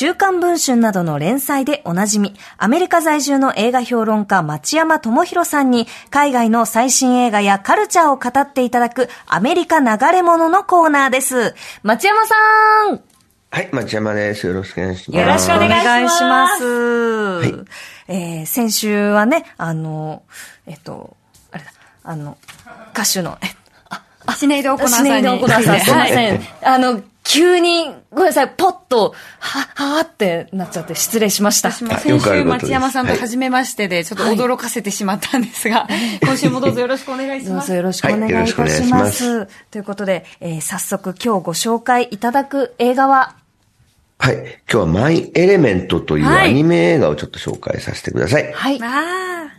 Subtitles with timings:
[0.00, 11.52] 週刊文春などの連載でおなじみ、アメリカ在住の映画評論家町山智博さんに、海外の最新映画やカルチャーを語っていただく、アメリカ流れ物のコーナーです。
[11.82, 12.34] 町山さ
[12.92, 13.00] ん
[13.50, 14.46] はい、町山です。
[14.46, 15.18] よろしくお願いします。
[15.18, 16.64] よろしくお願いします。
[16.64, 17.54] はい、
[18.06, 20.22] えー、先週はね、あの、
[20.68, 21.16] えっと、
[21.50, 21.72] あれだ、
[22.04, 22.38] あの、
[22.92, 23.67] 歌手の、えあ、
[24.32, 25.10] シネイド・オコナーさんに。
[25.10, 26.40] シネイド・オコナーさん、すいません。
[26.62, 31.70] あの、急に、ごめんなさい、ポッと、は、はーってなっちゃって失礼しました。
[31.70, 37.68] 私も先週町山さんと初めましてで、ちょっと驚かせてしまったんですが、はい、今週もどうぞよろしくお願いします。
[37.68, 38.56] どうぞよろしくお願いいたし
[38.90, 39.40] ます。
[39.40, 43.34] はい、ということで、えー、早速今日ご紹介いただく映画は、
[44.18, 44.34] はい。
[44.34, 48.50] 今日はマイ・エレメントというアニメ映画をちょっと紹介させてください。
[48.52, 48.78] はい。
[48.80, 49.52] は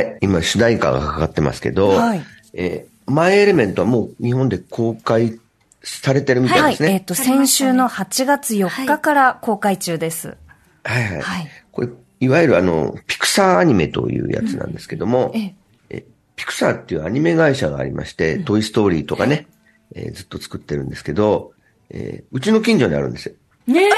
[0.00, 0.18] い。
[0.20, 2.24] 今、主題歌がかかってますけど、はい、
[2.54, 5.38] えー、マイ・エレメントはもう日本で公開
[5.82, 6.88] されてるみたいですね。
[6.88, 6.96] はい。
[6.96, 10.36] えっ、ー、と、先週の8月4日から公開中です。
[10.84, 11.50] はい、はい、はい。
[11.72, 11.88] これ、
[12.20, 15.54] いわゆるあの、ピクサーアニメというやつなんですけども、うん、え
[15.90, 16.04] え
[16.36, 19.46] ピクサーっていうアニメ会社がありまして、うん、トイストーリーとかね、
[19.94, 21.52] えー、ずっと作ってるんですけど、
[21.90, 23.34] えー、うちの近所にあるんですよ。
[23.66, 23.90] ねえ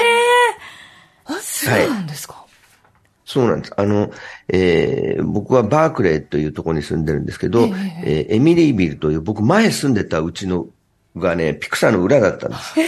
[1.25, 2.46] あ、そうなんですか、はい、
[3.29, 3.73] そうなんです。
[3.75, 4.09] あの、
[4.47, 7.69] えー、僕はバークレーというところに住んでるんですけど、えー、
[8.03, 10.67] えー、エミリービルという僕前住んでたうちの
[11.17, 12.79] がね、ピクサーの裏だったんです。
[12.79, 12.83] え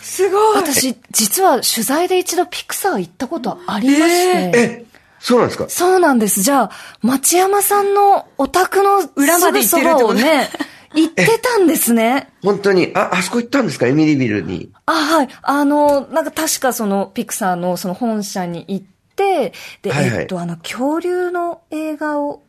[0.00, 4.06] すごい私、実は取材で一度ピクサー行ったことありまして。
[4.06, 4.84] えー、え
[5.18, 5.68] そうなんですか？
[5.68, 6.42] そうなんです。
[6.42, 6.70] じゃあ、
[7.02, 10.50] 町山さんのお宅の裏まで行ってるってことね。
[10.94, 12.28] 行ってたんですね。
[12.44, 12.92] 本当に？
[12.94, 13.88] あ、あそこ行ったんですか？
[13.88, 14.70] エミリービルに。
[14.86, 15.28] あ、はい。
[15.42, 19.52] あの、なんか確かその、ピクサーのその本社に行って、で、
[19.90, 22.42] はいはい、えっと、あの、恐竜の映画を、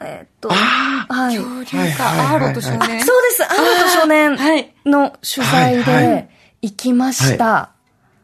[0.00, 1.36] えっと、はい。
[1.36, 3.04] 恐竜か、アーロと少年。
[3.04, 4.36] そうです、アーロと少年
[4.86, 6.28] の取材で
[6.62, 7.70] 行きました。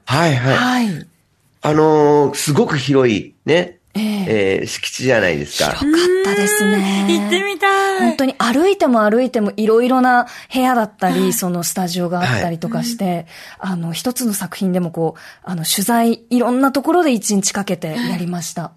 [0.05, 0.87] はい、はい、はい。
[0.87, 1.09] はい。
[1.62, 5.72] あのー、すごく広い、ね、えー、敷地じゃないですか。
[5.72, 7.06] 広かったですね。
[7.09, 7.75] 行ってみたい。
[7.99, 13.05] 本当に歩いても歩いてもいろいろな部屋だったり、そのスタジオがあったりとかして、
[13.59, 18.73] はい、あの、一つの作品でもこう、あの、取材、いろんなところで一日かけてやりました。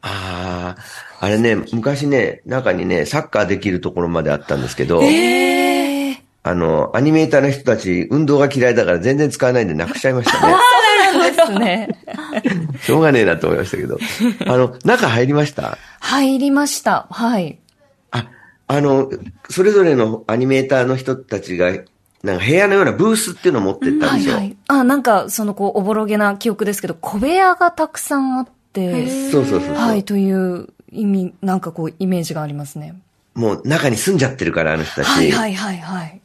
[0.00, 0.76] ああ、
[1.20, 10.54] あれね、昔ね、中にね、サッカーできるところまであったんですけど、えー、あの、アニメーターの人たち、運動が嫌いだから全然使わないんでなくしちゃいましたね。
[11.30, 11.88] ですね。
[12.80, 13.98] しょうがねえなと思いましたけど。
[14.46, 15.78] あの、中入りました？
[16.00, 17.06] 入りました。
[17.10, 17.58] はい。
[18.68, 19.10] あ、あの、
[19.50, 21.72] それぞれのアニメーターの人たちが、
[22.22, 24.34] なんか部屋のようなブースっていうのを持ってったんですよ。
[24.34, 24.56] はいはい。
[24.68, 29.30] あ、なんか、そのこう、おぼろげな記憶ですけど、小部屋がたくさんあって。
[29.30, 32.94] そうそうそうはい、という意味、なんかこう、イメージがありますね。
[33.38, 35.06] もう中に住んじゃってるから、あの人たち。
[35.06, 36.20] はいはいはいはい。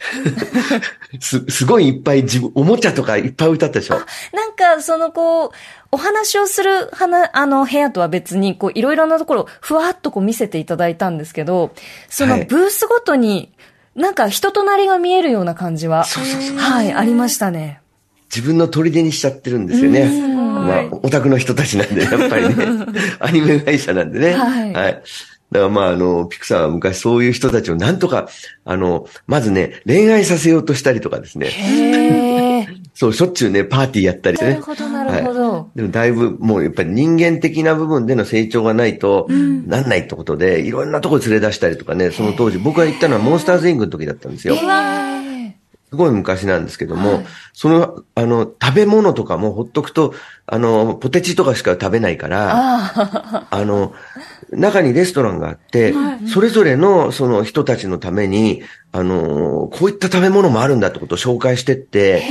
[1.22, 4.02] す、すごいいっぱい自分、おもちゃとかいっぱい歌ったでしょ
[4.34, 5.52] なんか、そのこう、
[5.92, 11.72] お話をする花、あの、部屋とは別に、こう、いろいろなところ、ふわっとこう見せていただいたんですけど、
[12.10, 13.54] そのブースごとに、
[13.96, 17.80] なんか人となりが見えるような感じは、そうそうそうはい、ありましたね。
[18.36, 20.10] 自分の砦にしちゃってるんですよね。
[20.34, 22.56] まあ、オタクの人たちなんで、やっぱりね。
[23.20, 24.34] アニメ会社なんでね。
[24.34, 24.74] はい。
[24.74, 25.04] はい
[25.54, 28.28] だからまあ、あの、ピクサーは昔そういう人たちをなんとか、
[28.66, 31.48] あの、まずね、恋愛させようとしたりとかですね。
[31.52, 34.50] へ そう、しょっちゅうね、パーティーやったりね。
[34.50, 35.78] なるほど、なるほど、はい。
[35.78, 44.56] でもだいぶ、もうやっぱり人間的な部分での成長がないと、なんないってことで、うん、いろんなとこ連れ出したりとかね、その当時、僕が行ったのはモンスターズイングの時だったんですよ。
[45.94, 50.16] すごい昔なんですけども、はい、その、あの、食べ物とかもほっとくと、
[50.48, 53.94] あの、ポテチとかしか食べないから、あ の、
[54.50, 62.24] 中にレストランがあって、はい、それぞれのその人たちのために、あの、こういった食べ物もあるんだってことを紹介してって、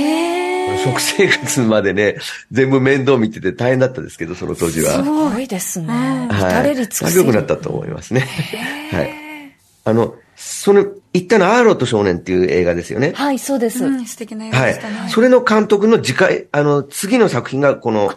[0.83, 2.17] 食生活までね、
[2.51, 4.91] 全部面倒見てて大変だったですけど、その当時は。
[4.91, 5.87] すごいですね。
[5.87, 6.75] はい。
[6.75, 8.27] 仲良くなったと思いますね。
[8.91, 9.09] はい。
[9.85, 13.13] あの、その、言ったのアーロット少年っていう映画ですよね。
[13.15, 13.85] はい、そうです。
[13.85, 14.97] うん、素敵な映画でしたね。
[14.99, 15.09] はい。
[15.09, 18.13] それの監督の次回、あの、次の作品がこの、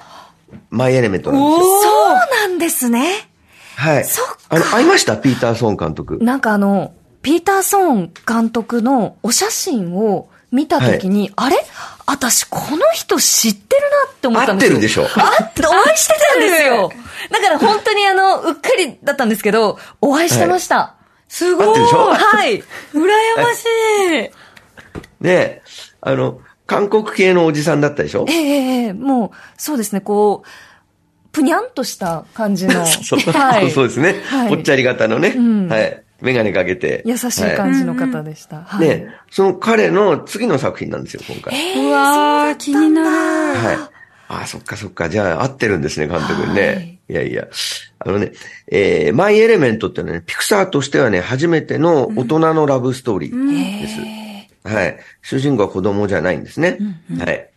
[0.71, 1.83] マイエレメントなんですよ。
[1.83, 3.29] そうなんですね。
[3.77, 4.05] はい。
[4.05, 4.39] そっか。
[4.49, 5.17] あの、会いました？
[5.17, 6.19] ピーターソン監督。
[6.23, 11.57] なんかあの、ピーターソン監督のお写真を見たときに、はい、あれ？
[12.07, 14.71] 私この人知ってるなって思ったんですよ。
[14.71, 15.05] 会ってるでしょ。
[15.05, 16.93] 会って、お会いしてたんですよ。
[17.31, 20.77] だから本当にあの、うっかりだったんですけど、お会いしてました。
[20.77, 20.96] はい
[21.29, 21.79] すごい。
[21.79, 22.63] はい。
[22.95, 22.99] 羨
[23.43, 23.65] まし
[24.27, 24.31] い。
[25.21, 25.63] で、
[26.01, 28.27] あの、韓国系のおじさんだったでしょ？
[28.29, 30.49] ええー、もう、そうですね、こう、
[31.33, 32.85] ぷにゃんとした感じの。
[32.87, 34.23] そうはい、 そうですね。
[34.27, 36.03] はい、ぽっちゃり型のね、うん、はい。
[36.23, 37.03] メガネかけて。
[37.05, 38.63] 優しい感じの方でした。
[38.63, 41.87] はい、で、その彼の次の作品なんですよ、今回。
[41.87, 43.09] うわー、気になる。
[43.09, 43.77] はい。
[44.29, 45.11] ああ、そっかそっか。
[45.11, 46.96] じゃあ、合ってるんですね、監督にね。
[47.09, 47.49] はい、いやいや。
[47.99, 48.33] あのね、
[48.69, 54.01] えー、マイ・エレメントってのはね、ピクサーとしてはね、初めての大人のラブストーリーです。
[54.65, 54.99] うん、はい。
[55.23, 56.77] 主人公は子供じゃないんですね。
[56.81, 57.51] うんうん、はい。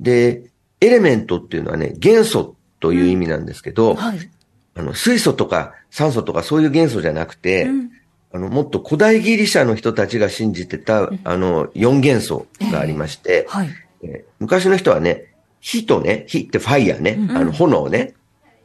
[0.00, 0.42] で、
[0.80, 3.96] エレメントっていうのはね、元素という意味なんですけど、うん。
[3.96, 4.30] はい、
[4.74, 7.90] あの、水素とか酸素とかそういう元素じゃなくて、うん、
[8.32, 13.68] あの、もっと古代ギリシャの人たちが信じてた、あの、4元素がありまして、えーはい。
[14.02, 18.14] えー、昔の人はね、火とね、火ってファイヤーね、うん、あの、炎ね、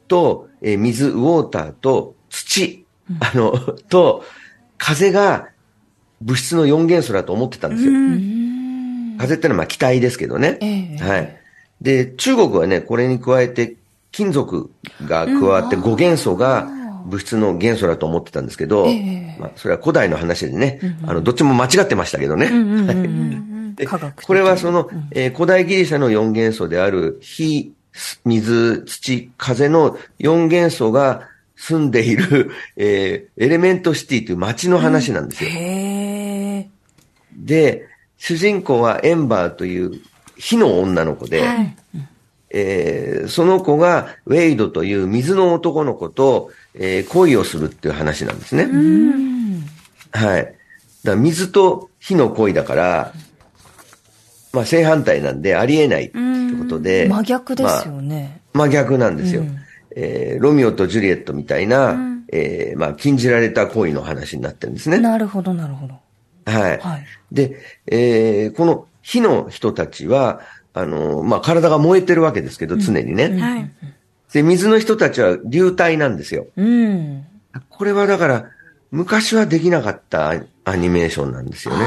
[0.07, 3.51] と、えー、水、ウォーターと土、うん、あの、
[3.89, 4.23] と、
[4.77, 5.49] 風が
[6.21, 7.91] 物質の4元素だと思ってたんですよ。
[9.17, 10.57] 風ってのはまあ気体ですけどね。
[10.61, 11.37] えー、はい。
[11.81, 13.75] で、中国はね、これに加えて
[14.11, 14.71] 金属
[15.05, 16.67] が加わって5元素が
[17.05, 22.49] 物質の元素だと思ってたんですけど、えー、まあ、それは古代の話でね、あの、どっちも間違ってましたけどね。
[23.75, 27.73] で、これはその、えー、古代ギリシャの4元素である火、
[28.25, 35.49] 水、土、風の4元素が住んでいる、 えー、エレメントシティという街の話なんですよ。
[37.35, 37.87] で、
[38.17, 40.01] 主人公はエンバーという
[40.37, 41.75] 火の女の子で、はい、
[42.49, 48.67] えー、その子がウェイドという水の男の子と、えー、恋をするっていう話なんですね。
[50.11, 50.43] はい。
[50.43, 50.55] だか
[51.03, 53.13] ら水と火の恋だから、
[54.53, 56.17] まあ正反対なんでありえないって
[56.55, 57.07] ことで。
[57.07, 58.41] 真逆ですよね。
[58.53, 59.41] まあ、真逆なんですよ。
[59.41, 59.57] うん、
[59.95, 64.99] えー、ロミオとジュリエットみたいな、うん、えー、まあ禁じられた恋の話になってるんですね。
[64.99, 65.95] なるほど、なるほど。
[66.45, 66.79] はい。
[66.79, 67.57] はい、で、
[67.87, 70.41] えー、この火の人たちは、
[70.73, 73.25] あの、まあ体が燃えてるわけですけど、常にね。
[73.25, 73.71] うん、はい。
[74.33, 76.47] で、水の人たちは流体なんですよ。
[76.57, 77.25] うん。
[77.69, 78.45] これはだから、
[78.91, 80.33] 昔はできなかった
[80.65, 81.85] アニメーションなんですよね。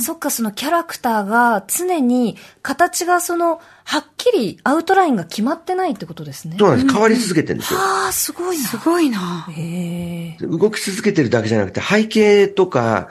[0.00, 6.56] そっか、そのキャラクターが常に形がその、はっきりアウトラインが決まってないってことですね。
[6.58, 6.92] そうなんです。
[6.92, 7.80] 変わり続けてるんですよ。
[7.80, 8.64] ああ、すごいな。
[8.64, 9.48] すごいな。
[9.50, 13.08] へ動き続けてるだけじゃなくて、背景とか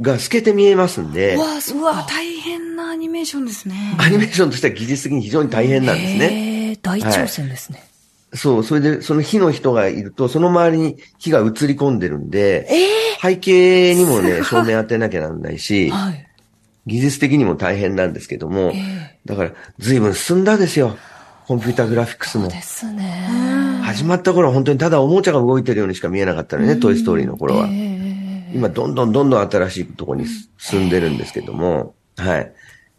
[0.00, 1.36] が透けて見えますんで。
[1.36, 3.96] わあ、うわ、大変なアニメーションですね。
[3.98, 6.24] アニメーションとしては技術的に非常に大変なんですね。
[6.26, 7.78] へえ、大挑戦ですね。
[7.78, 7.93] はい
[8.34, 16.26] そう、それで、その火の人がいると、その周りに火が映り込んでるんで、えー、背景にもね、照明当てなきゃなんないし、はい、
[16.86, 20.96] 技術的にも大変なんですけども、えー、だから随分進んだですよ。
[21.46, 22.44] コンピュータグラフィックスも。
[22.44, 23.80] そうですね。
[23.82, 27.66] 始まった頃は本当にただおもちゃが動いてるようにしか見えなかったのね、トイストーリーの頃は。
[27.66, 30.26] えー、今、どんどんどんどん新しいところに
[30.58, 32.52] 進んでるんですけども、はい。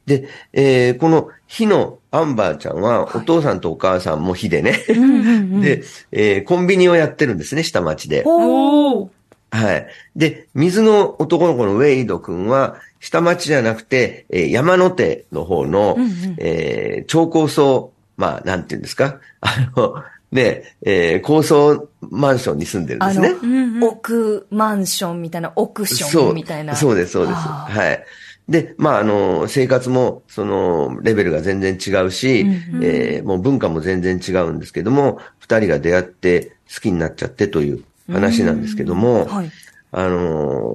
[0.05, 4.83] で、えー、この火のアンバーちゃんは、お父さんとお母さんも火でね、
[5.61, 8.23] で、えー、コンビニをやってるんですね、下町で。
[8.23, 9.87] はい。
[10.15, 19.19] で、水の男の子のウェイド君は、下町じゃなくて、えー、山の手の方の、うんうん、えー、超高層、まあ、なんていうんですか？
[19.41, 23.29] あの、ね、えー、高層マンションに住んでるんですね。
[23.29, 26.75] うんうん、奥マンションみたいな、奥ションみたいな。
[26.75, 27.37] そうです、そうです。
[27.37, 28.03] はい。
[28.47, 39.51] で、まあ、あの、生活も、その、レベルが全然違うし、うんうん、えー、もう文化も全然違うんですけども、二人が出会って好きになっちゃってという話なんですけども、はい、
[39.91, 40.73] あの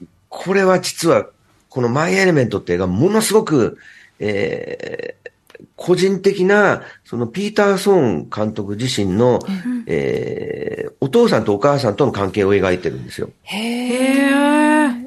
[0.00, 1.26] ー、これは実は、
[1.68, 3.78] このマイエレメントって映画、ものすごく、
[4.20, 5.30] えー、
[5.74, 13.30] 個人的な、そのピーター・ソーン監督自身の、うん、えー、お父さんとお母さんとの関係を描いてるんですよ。
[13.42, 15.03] へー。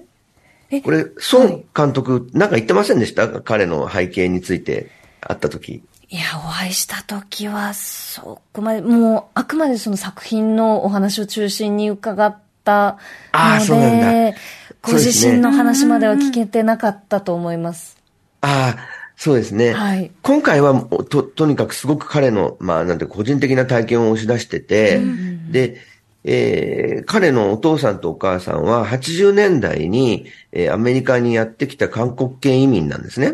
[0.84, 3.28] これ、ソン監督、はい、なんか言ってませんでした？
[3.42, 5.84] 彼の背景について会った時。
[6.10, 12.98] いや、お会いした時は、そこまで、もう、あくまでその作品のお話を中心に伺ったので、
[13.34, 14.38] ああ、そうなんだ。
[14.82, 17.98] ご自身の話までは聞けてなかったと思います。
[18.40, 18.80] ああ、
[19.18, 19.74] そうですね。
[19.74, 20.12] はい。
[20.22, 25.02] 今回は、と、とにかくすごく彼の、まあ、なんて個人的な体験を押し出してて、
[25.50, 25.82] で、
[26.30, 33.34] えー、彼のお父さんとお母さんは80年代に、えー、アメリカにやってきた韓国系移民なんですね。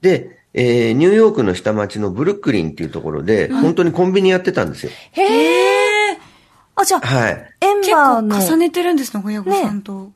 [0.00, 4.92] で、えー、ニューヨークの下町のブルックリンっていうところで、本当にコンビニやってたんですよ。
[5.12, 6.18] へえ。
[6.76, 7.54] あ、じゃあ、はい。
[7.60, 8.40] エンバーの。
[8.40, 10.10] 重ねてるんですね、親御さんと、ね。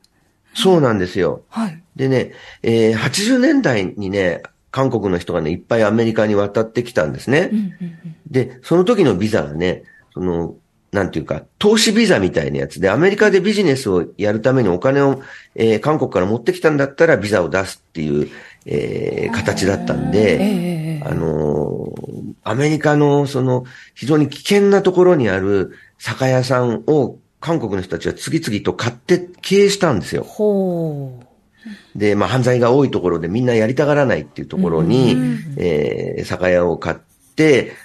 [0.54, 1.42] そうなんですよ。
[1.50, 1.82] はい。
[1.94, 2.32] でね、
[2.62, 7.50] えー、80年代にね、韓国の人がね、いっぱいアメリカに渡ってきたんですね。
[7.52, 9.84] うんうんうん、で、その時のビザがね、
[10.14, 10.56] その、
[10.94, 15.20] なんていうか、投資ビザみたいなやつで、アメリカでビジネスをやるためにお金を、
[15.56, 18.30] えー、韓国から持ってきたんだったらビザを出すっていう、
[18.64, 23.64] えー、形だったんで、あのー、アメリカのその
[23.96, 30.22] 非常に危険なところにある酒屋さんを韓国の人たちは次々と買って経営したんですよ。
[30.22, 31.98] ほう。
[31.98, 35.16] で、まあ犯罪が多いところでみんなやりたがらないっていうところに、
[35.56, 37.13] えー酒屋を買って、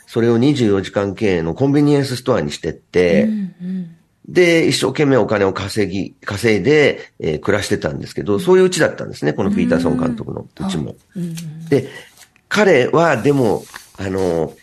[0.08, 3.28] それを24時間経営のコンビニエンスストアにしてって、
[4.28, 10.96] で、一生懸命お金を稼ぎ、稼いで、えー暮らしてたんですけど、そういううちだったんですね、このピーターソン監督のうちも。
[11.70, 11.90] で、
[12.48, 13.64] 彼はでも、
[13.98, 14.54] あの、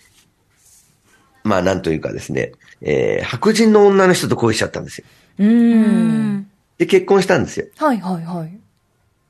[1.43, 5.05] まあなんというかですね、えー白人の女の人と恋しちゃったんですよ。
[5.39, 6.51] うーん。
[6.79, 7.67] で、結婚したんですよ。
[7.77, 8.59] はいはいはい。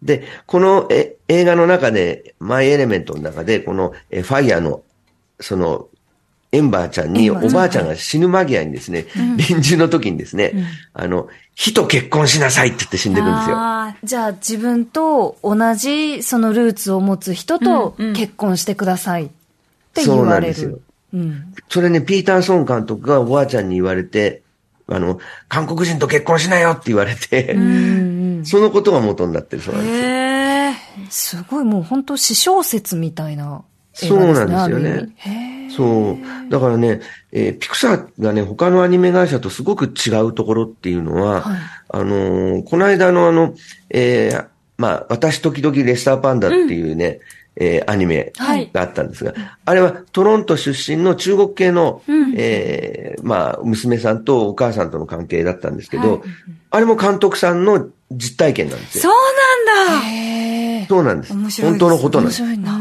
[0.03, 4.83] で、このえ映画の中で、マイ・エレメントの中で、このえファイヤーの、
[5.41, 5.89] その、
[6.53, 10.53] エンバーちゃんに、おばあちゃんが死ぬ間際にですね、臨終の時にですね、
[10.95, 13.57] あの、火と結婚しなさいって言って死んでいくんですよ。
[13.57, 19.33] あじゃあ自分と同じそのルーツを持つ人とうんうん結婚してくださいって
[19.97, 20.83] 言そうなわれんですよる。
[21.15, 21.55] うん。
[21.69, 24.43] それね、ピーターソン監督がおばあちゃんに言われて、
[24.89, 30.05] あの、韓国人と結婚しなよって言われて、うんそのことが元になってるそうなんーですよ。
[30.05, 30.09] へ
[30.71, 30.75] え。
[31.11, 34.19] すごいもう本当詩小説みたいな映そう。
[34.33, 36.51] なんですよねそう。
[36.51, 37.01] だからね、
[37.33, 41.59] えーピクサーがね、他のアニメ会社とすごく違うところっていうのは、はい
[41.91, 43.55] あのーこの間のあの、
[43.91, 44.47] えー
[44.79, 47.21] まあ、私時々レッサーパンダっていうね、
[47.57, 49.33] えーアニメはいがあったんですが、
[49.65, 56.21] あれはトロント出身の中国系の、うんえーまあ、娘さんとお母さんとの関係だったんですけど、はい
[56.71, 59.15] あれも監督さんの実体験なんですそよ。
[59.15, 60.87] うなんだ。
[60.89, 61.33] そうなんです。
[61.33, 62.37] 面白いです本当のことなん面です。
[62.43, 62.79] 白いな。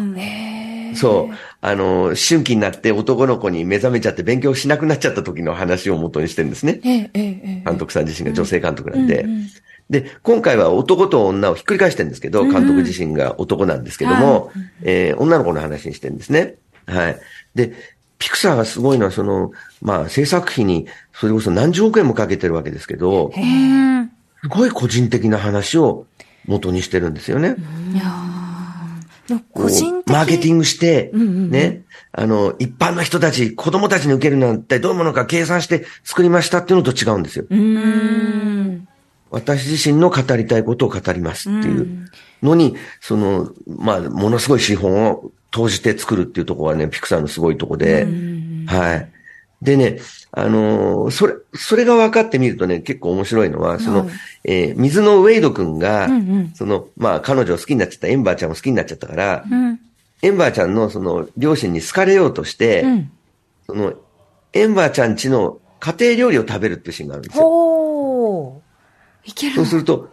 [0.96, 1.36] そう。
[1.62, 6.80] あの、思春期になって男の子に目覚めちゃって勉強しなくなっちゃった時の話を元にしてるんですね。
[7.66, 9.24] 監督さん自身が女性監督なんで。
[9.24, 9.48] うんうん
[9.88, 16.56] で、今回は男と女をひっくり返してるんですけど、監督自身が男なんですけども、えー女の子の話にしてるんですね。
[16.88, 17.20] はい。
[17.54, 17.74] で、
[18.18, 24.12] ピクサーがすごいのは、その、まあ、制作費に、それこそ何十億円もかけてるわけですけど、うん。
[24.42, 26.08] すごい個人的な話を
[26.46, 27.56] 元にしてるんですよね。
[27.94, 28.04] いや
[29.54, 31.52] 個人的マーケティングして、うんうんうん。
[31.52, 37.46] ね、あの、一般の人たち、子供たちに受けるなんてどういうものか計算して作りましたっていうのと違うんですよ。
[39.32, 42.08] 私自身の語りたいことを語りますっていう。
[42.44, 48.08] のに、その、まあ、ものすごい資本を投じて作るっていうところはね、ピクサーのすごいとこで、
[48.68, 49.12] はい。
[49.66, 50.00] でね、
[50.32, 54.10] あのーそれ、それが分かってみるとね、結構面白いのは、その、はい
[54.46, 59.80] えー水のウェイド君が、うんうんその、まあ、彼女を好きになっちゃったエンバーちゃんも好きになっちゃったから、うん。
[60.22, 63.12] エンバーちゃんのその、両親に好かれようとして、うん。
[63.66, 63.94] その、
[64.54, 67.44] エンバーちゃんちの家庭料理を食べるっていうシーンがあるんですよ。
[67.44, 68.62] ほ
[69.26, 70.10] いけるそうすると、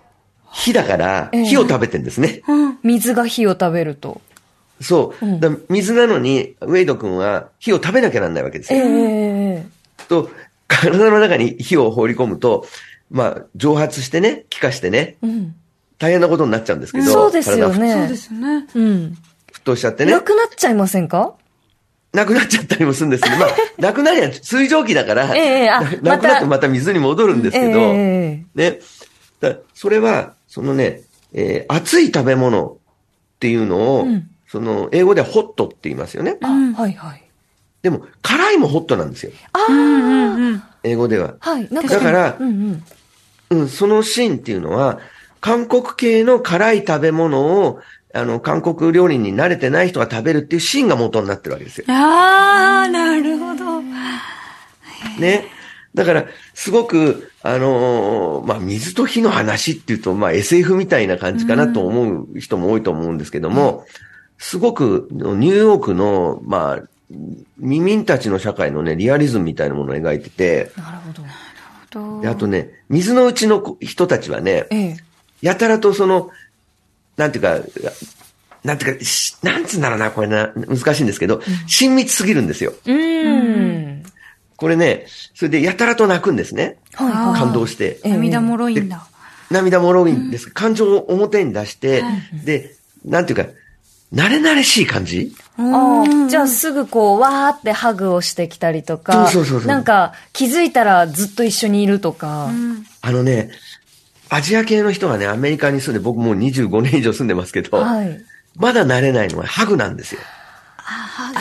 [0.50, 2.42] 火だから、ええ火を食べてんですね。
[2.49, 2.71] うん。
[2.73, 2.78] う。
[2.82, 4.21] 水が火を食べると。
[4.83, 5.27] そう。
[5.27, 8.85] うんだ水なのに、ウェイド君は火を食べなきゃなんないわけですえよ。
[8.87, 9.67] え
[10.09, 10.31] と、
[10.69, 12.67] 体の中に火を放り込むと、
[13.11, 15.55] まあ、蒸発してね、気化してね、うん。
[15.99, 17.93] 大変なことになっちゃうんですけど、そうですよ体がね。
[17.93, 18.67] そうですね。
[18.75, 19.19] うん。
[19.53, 21.35] 沸騰しちゃってねな、くなっちゃいませんか？
[22.12, 23.49] なくなっちゃったりもするんですけど、まあ、
[23.81, 28.81] なくなりゃ水蒸気だから、ええあななくなってまた水に戻るんですけど、ええね。
[29.41, 32.77] だそれは、そのね、えー熱い食べ物っ
[33.41, 36.37] ていうのを、うんその、英語ではホットって言いますよね。
[36.42, 37.23] あ、はいはい。
[37.80, 39.32] でも、辛いもホットなんですよ。
[39.54, 40.62] ああ、うんうんうん。
[40.82, 41.37] 英語では。
[41.40, 41.68] はい。
[41.71, 42.85] なんだからうん
[43.50, 43.61] うん。
[43.61, 45.00] うん、そのシーンっていうのは、
[45.40, 47.80] 韓国系の辛い食べ物を、
[48.12, 51.87] あの、韓国料理に慣れてない人が食べるっていうシーンが元になってるわけですよ。
[51.88, 53.80] ああ、なるほど。
[55.18, 55.47] ね。
[55.94, 63.87] だから、すごく、あのーまあ、水と火の話っていうと、まあ、SF みたいな感じかなと思う人も多いと思うんですけども、
[64.42, 66.82] すごく、ニューヨークの、まあ、
[67.61, 72.20] 移民たちの社会のね、リアリズムみたいなものを描いてて、なるほど。
[72.20, 74.96] であとね、水のうちの子人たちはね、ええ。
[75.42, 76.30] やたらとその、
[77.16, 77.61] なんていうか、
[78.64, 82.72] なんていうか、しなんつうんだろうな、これな、難しいんですけど、親密すぎるんですよ。
[82.84, 84.02] うーん。
[84.56, 86.78] これね、それでやたらと泣くんですね。
[86.94, 87.38] はいはい。
[87.38, 88.00] 感動して。
[88.02, 89.06] ええ涙もろいんだ。
[89.52, 90.50] 涙もろいんです。
[90.50, 92.02] 感情を表に出して、
[92.44, 93.52] で、なんていうか、
[94.12, 95.35] 慣れ慣れしい感じ？
[95.59, 99.69] ああ、じゃあすぐこう、わーってハグをしてきたりとか、そうそうそうそう。
[99.69, 102.50] なんか気づいたらずっと一緒にいるとか、
[103.00, 103.50] あのね、
[104.28, 108.21] アジア系の人がね、アメリカに住んで、僕もう25年以上住んでますけど、はい。
[108.57, 110.21] まだ慣れないのはハグなんですよ。
[110.78, 111.38] ああ、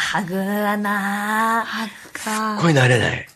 [0.00, 3.28] ハグはなハッカこれ慣れない。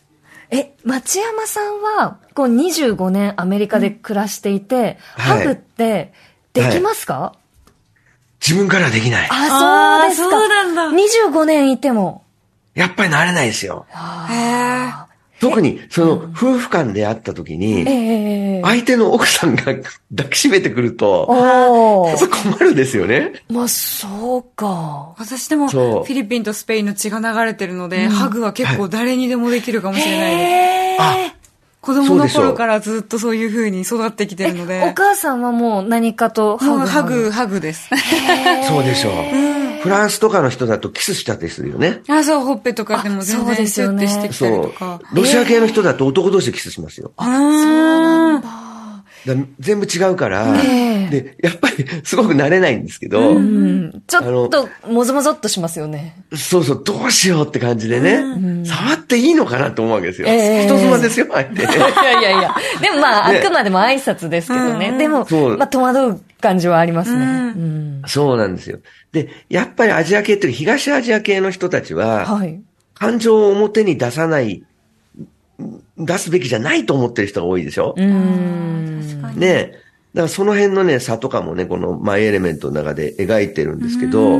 [0.51, 5.39] え、町山さんは、こう25年アメリカで暮らしていて、はい。
[5.39, 6.13] ハグって
[6.53, 7.35] できますか、
[8.45, 9.27] 自分からはできない。
[9.29, 10.29] あ、そうですか。
[10.29, 12.23] そうなんだ25年いても。
[12.73, 13.85] やっぱり慣れないですよ。
[15.39, 19.85] 特に、その、夫婦間で会った時に、ええ相手の奥さんが抱
[20.31, 23.41] きしめてくると、おそれ困るですよね。
[23.49, 25.13] まあ、そうか。
[25.17, 30.97] 私でも、フィリピンとスペインの血が流れてるので、ハグは結構誰にでもできるかもしれないで
[31.35, 31.38] す。
[31.81, 34.83] 子供の頃からずっとそういう風に育ってきてるので。
[34.83, 37.89] お母さんはもう何かとハグハグ、ハグです。
[38.67, 39.13] そうでしょう。
[39.81, 42.01] フランスとかの人だとキスしたりするよね。
[42.09, 44.99] あ、そう、ほっぺとかでもあそう全然ですよねスッてしてきたりそうとか。。
[45.13, 47.13] ロシア系の人だと男同士でキスしますよ。
[47.15, 48.68] あーだ
[49.59, 54.03] 全部違うから、ええで、やっぱり すごく慣れないんですけど、うん。
[54.07, 56.15] ちょっと、もぞもぞっとしますよね。
[56.35, 60.27] そうそう、どうしようって感じでね、触っていいのかなと思うわけですよ。
[60.27, 61.61] ええ人妻ですよ、相手。
[61.63, 62.55] いやいやいや。
[62.81, 64.95] でもまあ、ねあくまでも挨拶ですけどね。
[64.97, 67.25] でもそ、うまあ、戸惑う感じはありますね。
[67.25, 68.01] うん。
[68.05, 68.79] そうなんですよ。
[69.11, 72.59] で、やっぱりアジア系っていう東アジア系の人たちは、はい。
[72.93, 74.63] 感情を表に出さない、
[75.97, 79.03] 出すべきじゃないと思ってる人が多いでしょ、うん。
[79.07, 79.39] 確かに。
[79.39, 79.71] ね
[80.13, 84.39] だからその辺のね、差とかもね、このマイエレメントの中で描いてるんですけど、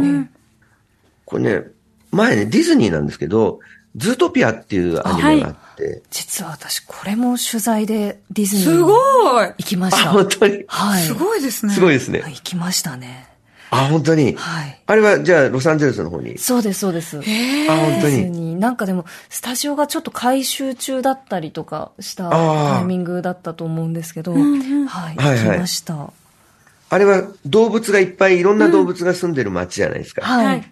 [1.25, 1.67] これね、
[2.11, 3.59] 前ね、ディズニーなんですけど、
[3.95, 10.09] ズートピアっていうアニメがあって、実は私、これも取材でディズニーにすごい行きましあ、た。
[10.11, 11.03] 本当に、はい。
[11.03, 11.73] すごいですね。
[11.73, 12.21] すごいですね。
[12.21, 13.28] はい行きましたね。
[13.71, 14.35] あ、本当に？
[14.35, 14.81] はい。
[14.85, 16.37] あれは、じゃあ、ロサンゼルスの方に？
[16.37, 17.17] そうです、そうです。
[17.17, 18.55] あ、本当に？
[18.55, 26.11] なんかでも、スタジオがちょっと改修中だったりとかしたタイミングだったと思うんですけど、はい、行きました。
[26.91, 30.25] あれは動物がいっぱいいろんな動物が住んでる街じゃないですか。
[30.25, 30.45] はい。
[30.45, 30.71] はい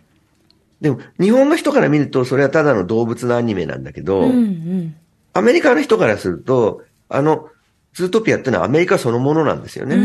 [0.80, 4.96] でも、日本の人から見ると、それはただの動物のアニメなんだけど、うんうん。
[5.34, 7.50] アメリカの人からすると、あの、
[7.94, 9.96] ズートピアってのはアメリカそのものなんですよね。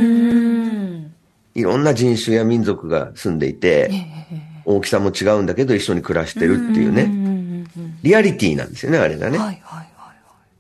[1.55, 1.61] うん。
[1.61, 3.91] いろんな人種や民族が住んでいて、
[4.65, 7.67] 大きさも違うんだけど一緒に暮らしてるっていうね、
[8.03, 9.39] リアリティなんですよね、あれがね。
[9.39, 9.87] はいはいは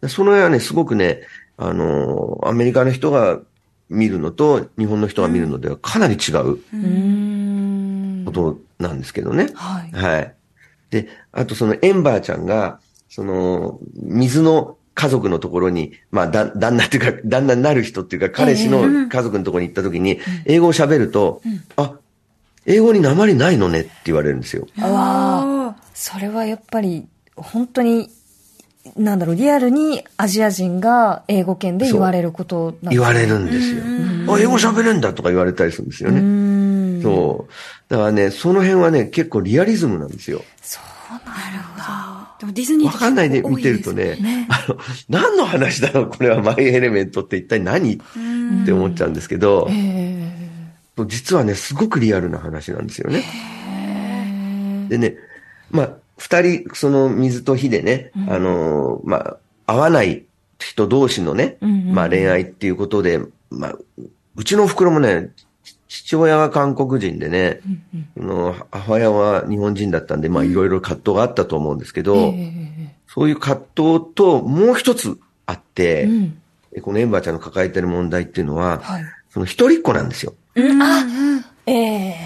[0.02, 0.08] い。
[0.08, 1.20] その絵はね、すごくね、
[1.56, 3.38] あのーアメリカの人が
[3.88, 6.58] 見るのと日本の人が見るのではかなり違う。
[8.24, 9.48] ことなんですけどね。
[9.54, 9.90] はい。
[9.92, 10.34] はい。
[10.90, 21.40] で、あとそのエンバーちゃんが、その、水の家族のところに、まあ、だ、旦那っていうか、旦那になる人っていうか、彼氏の家族のところに行った時に、英語を喋ると、
[21.76, 21.94] あ、
[22.66, 24.66] 英語に鉛ないのねって言われるんですよ。
[24.78, 28.10] ああ、それはやっぱり、本当に、
[28.96, 33.82] なんだろう、リアルにアジア人が英語圏で言われることなんですね言われるんですよ。
[34.34, 36.20] あ、英語喋るんだとか言われたりするんですようね。
[36.20, 37.02] ん。
[37.02, 37.52] そう。
[37.88, 40.42] だからね、その辺はね、結構リアリズムなんですよ。
[40.60, 42.01] そうなるほど。
[42.42, 44.48] でもディズニーわかんないで見てるとね、ね。
[44.50, 44.76] あの、
[45.08, 47.94] 何の話だろうこれはマイエレメントって一体何？
[47.94, 47.98] っ
[48.66, 50.28] て思っちゃうんですけど、え
[51.06, 53.22] 実はね、すごくリアルな話なんですよね。
[54.88, 55.14] でね、
[55.70, 60.24] まあ、二人、その水と火でね、あのー、まあ、合わない
[60.58, 61.94] 人同士のね、うんうん。
[61.94, 63.76] まあ恋愛っていうことで、まあ、
[64.34, 65.30] うちのお袋もね、
[65.92, 67.60] 父親が韓国人でね、
[68.16, 76.38] その母親は日本人だったんで、まあいろいろ葛藤があったと思うんですけど、ええそういう葛藤ともう一つあって、うん。
[76.80, 79.04] このエンバーちゃんの抱えてる問題っていうのは、はい。
[79.28, 80.32] その一人っ子なんですよ。
[80.56, 81.04] あ、
[81.66, 82.16] ええ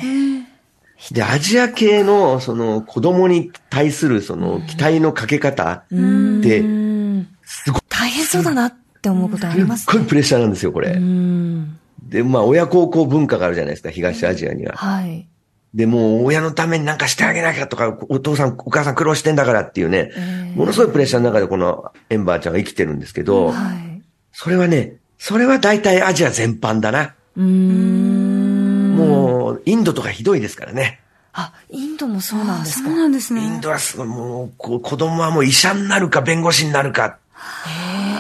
[1.10, 10.90] で、アジア系の、その、子供に対する、その、期待のかけ方って、うんすごい、大変そうだなって思うことありますすっごいプレッシャーなんですよ、これ。
[10.90, 11.78] うん。
[12.02, 14.76] で、まあ、親孝行文化があるじゃないですか、東アジアには。
[14.76, 15.26] はい。
[15.74, 24.02] で、もう、親のためになんかしてあげなきゃとか、お父さん、お母さん苦労してんだからっていうね、ええものすごいプレッシャーの中でこのエンバーちゃんが生きてるんですけど、はい。
[24.32, 27.14] それはね、それは大体アジア全般だな。
[27.36, 28.96] うーん。
[28.96, 31.00] もう、インドとかひどいですからね。
[31.34, 32.88] あ、インドもそうなんですか？
[32.88, 33.60] そうなんですインね。
[33.62, 37.18] ドはすごい、もう、子供はもう医者になるか弁護士になるか。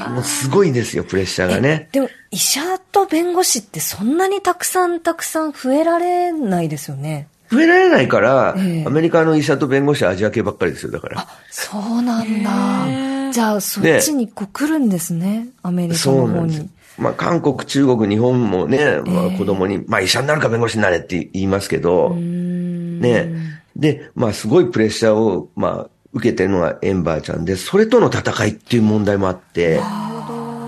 [0.08, 1.88] もうすごいですよ、プレッシャーがね。
[1.92, 2.60] でも、医者
[2.92, 7.28] と弁護士ってそんなにたくさんたくさん増えられないですよね。
[7.50, 11.26] 増えられないから、ええアメリカの医者と弁護士はアジア系ばっかりですよ、だから。
[11.50, 13.32] そうなんだ。
[13.32, 15.48] じゃあ、そっちにこう来るんですね。
[15.62, 16.70] アメリカそうなんですの方に。。
[16.98, 23.32] まあ、韓国、中国、日本もね、まあ、子供に、まあ、医者になるか弁護士になれって言いますけど、ね。
[23.76, 29.80] で、まあ、すごいプレッシャーを、まあ、受けてるのがエンバーちゃんで、それとの戦いっていう問題もあって、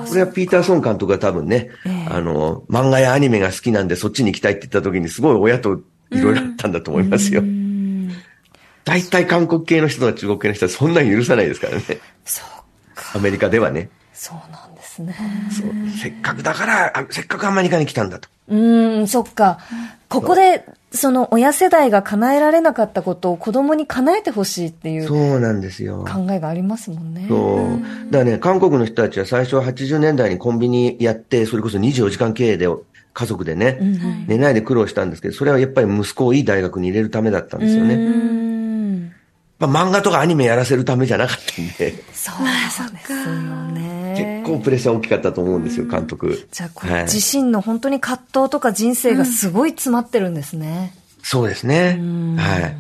[0.06, 1.70] これはピーターソン監督が多分ね、
[2.10, 5.80] あの、漫画やアニメが好きなんでそっちに行きたいって言った時にすごい親と
[6.10, 7.42] いろいろあったんだと思いますよ。
[8.84, 11.82] 大体韓国系の人とか中国系の人はそんなに許さないですからね。
[12.24, 13.18] そうか。
[13.18, 13.88] アメリカではね。
[14.12, 15.14] そうなんですね。
[15.98, 18.28] せっかくだから、あせっかくアメリカに来たんだと。
[18.48, 19.58] うーん、そっか。
[20.08, 26.06] ここでその親世代が叶えられなかったことを子供に叶えてほしいっていうそうなんですよ。
[26.08, 27.26] 考えがありますもんね。
[27.28, 27.68] そ
[28.06, 28.10] う。
[28.10, 32.66] だね、韓国の人たちは最初は80年代にコンビニやって、それこそ24時間経営で
[33.12, 33.78] 家族でね、
[34.26, 37.94] 寝ないで苦労したんですけど、それはやっぱり息子をいい大学に入れるためだったんですよね。
[37.94, 39.12] うん。
[39.58, 43.18] まあ漫画とかアニメやらせるためじゃなかったんで、そうなんですよ
[43.72, 43.97] ね。
[44.48, 46.48] 結構プレッシャー大きかったと思うんですよ、監督。
[46.50, 50.94] じゃあはい自身の本当に葛藤とか人生がすごい詰まってるんですね。
[51.22, 52.00] そうですね。
[52.38, 52.76] はい。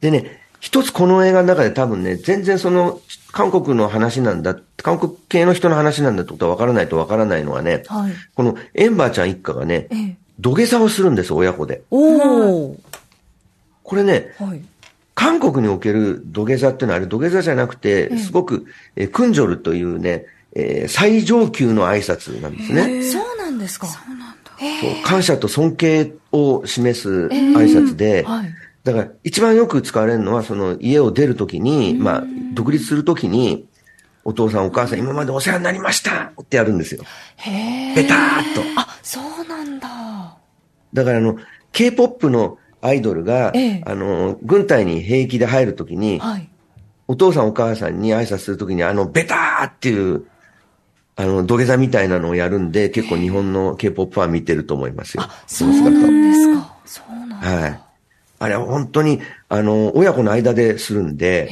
[0.00, 3.00] でね、一つこの映画の中で多分ね、全然その、
[3.32, 11.82] 韓国の話なんだ、韓国系の人の話なんだってことは分からないと分からないのはね、はいこのエンバーちゃん一家がね、ええ土下座をするんです、親子で。
[11.90, 12.76] おお、
[13.82, 14.60] これね、はい。
[15.14, 20.26] 韓国における土下座ってのはあれ土下座じゃなくて、すごく、えークンジョルというね、
[20.58, 23.02] えー最上級の挨拶なんですね。
[23.02, 23.86] そうなんですか。
[23.86, 24.50] そうなんだ。
[25.04, 28.54] 感謝と尊敬を示す挨拶で、はい。
[28.84, 33.66] だから一番よく使われるのは、その家を出るときに、まあ、独立するときに、
[34.24, 37.04] お父さんお母さん今までお世話になりましたってやるんですよ。
[37.36, 37.94] へえ。
[37.94, 38.62] ベターっと。
[38.80, 40.36] あ、そうなんだ。
[40.92, 41.36] だからあの、
[41.72, 46.48] K-POP のアイドルが、ええあの、軍隊に兵役で入るときに、はい。
[47.08, 50.26] お父さんお母さんに挨拶するときに、あの、ベターっていう、
[51.18, 55.24] あの、土下座みたいなのをやるんで、結構日本の K-POP ファン見てると思いますよ。
[55.48, 56.76] そうなんですか。
[56.86, 57.36] そうなんだ。
[57.36, 57.80] はい。
[58.38, 61.50] あれは本当に、あの、親子の間でするんで。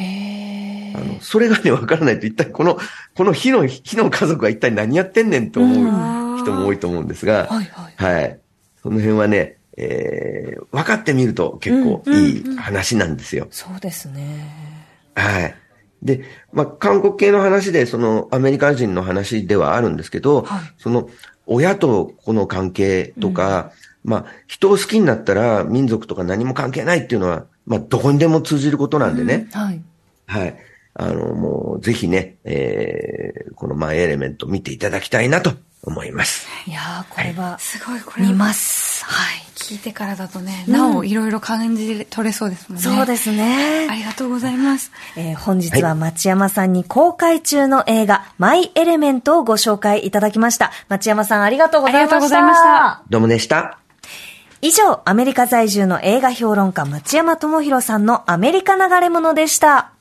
[0.95, 2.79] あの、それがね、わからないと、一体この、
[3.17, 8.39] この火の、火の家族は一体何やってんねんと思う人も多いと思うんですが、はいはいはい。
[8.81, 13.49] その辺はね、えー、分かってみると結構いい話なんですよ。
[13.51, 14.49] そうですね。
[15.17, 15.55] はい。
[16.03, 21.09] で、まあ、韓国系の話で、その、アメリカ人の話ではあるんですけど、はいその、
[21.47, 23.73] 親と子の関係とか、
[24.05, 29.49] まあ、人を好きになったら民族とか何も関係ないっていうのは、まあ、どこにでも通じることなんでね。
[29.53, 29.83] はい。
[30.27, 30.57] はい。
[30.95, 35.53] あの、もう、ぜひね、えー、このマイエレメント見ていただきたいなと
[35.87, 36.47] 思います。
[36.67, 39.05] いやー、これは、すごい、これ見はます。
[39.05, 39.47] はい。
[39.55, 42.83] 聞いてからだとね、なおいろいろ感じ取れそうですもんね。
[42.83, 43.95] そうですねあ。
[43.95, 44.93] りがとうございます。
[45.17, 50.73] えー本日は町山さんに公開中の映画、マイ・エレメントをご紹介いただきました。
[50.89, 52.17] 町山さんありがとうございました。
[52.17, 53.03] ありがとうございました。
[53.09, 53.79] どうもでした。
[54.63, 59.93] 以上、アメリカ在住の映画評論家町山智博さんのアメリカ流れ物でした。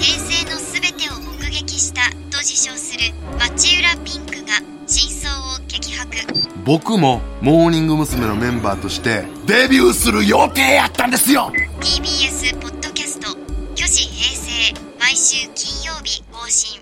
[0.00, 4.54] 平成の全てを目撃したと自称する町浦ピンクが
[4.86, 6.16] 真相を激白。
[6.64, 8.26] 僕もモーニング娘。
[8.26, 11.52] のメンバーとしてデビューする予定やったんですよ。
[11.80, 13.36] TBS ポッドキャスト
[13.76, 16.81] 「巨子平成」毎週金曜日更新。